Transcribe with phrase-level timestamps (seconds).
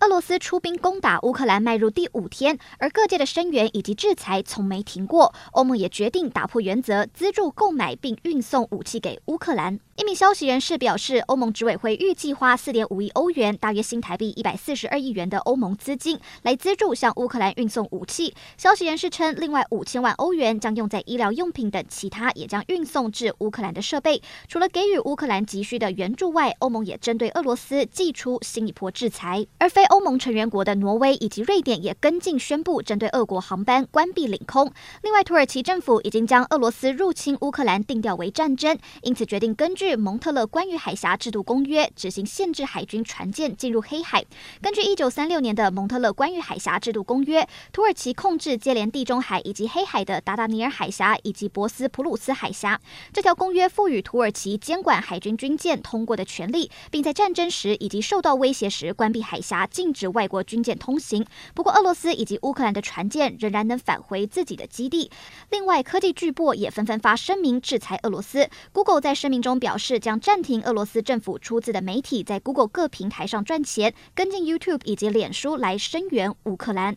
[0.00, 5.34] 俄罗斯出兵攻打乌克兰迈入第五天，而各界的声援以及制裁从没停过。
[5.52, 9.78] 欧盟也决定打破原则，资助购买并运送武器给乌克兰。
[9.96, 18.34] 一名消息人士表示，欧盟执委会预计花四点五亿欧元（大约新台币一百四十二亿元）的欧盟资金来资助向乌克兰运送武器。
[18.56, 24.22] 消息人士称，另外五千万欧元将用在医疗用品等其他也将运送至乌克兰的设备。
[24.48, 29.46] 除了给予乌克兰急需的援助外，欧盟也针对俄罗斯祭出新一波制裁。
[29.58, 34.72] 而非欧盟成员国的挪威以及瑞典也跟进宣布，针对俄国航班关闭领空。
[35.02, 39.96] 另外，土耳其政府已经将俄罗斯入侵乌克兰定调为战争，因此决定根据。
[39.96, 44.24] 蒙特勒关于海峡制度公约执行限制海军船舰进入黑海。
[44.62, 52.80] 根据一九三六年的蒙特勒关于海峡制度公约，土耳其控制接连地中海以及黑海的达达尼尔海峡以及博斯普鲁斯海峡。
[53.12, 61.24] 这条公约赋予土耳其监管海军军舰通过的权利，并在战争时以及受到威胁时关闭海峡，禁止外国军舰通行。
[61.54, 65.10] 不过，俄罗斯以及乌克兰的船舰仍然能返回自己的基地。
[65.50, 68.48] 另外，科技巨擘也纷纷发声明制裁俄罗斯。
[68.72, 70.00] Google 在声明中表示。
[70.00, 76.96] 将暂停俄罗斯政府出资的媒体在 Google 各平台上赚钱，跟进 YouTube 以及脸书来声援乌克兰。